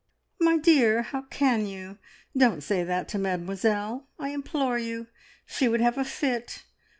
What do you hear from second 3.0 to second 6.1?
to Mademoiselle, I implore you! She would have a